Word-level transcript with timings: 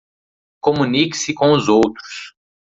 Comunique-se 0.61 1.31
com 1.31 1.51
os 1.53 1.69
outros 1.69 2.33